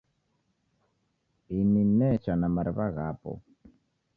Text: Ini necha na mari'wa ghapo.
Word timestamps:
Ini 1.57 1.83
necha 1.99 2.33
na 2.35 2.47
mari'wa 2.55 2.87
ghapo. 2.95 3.31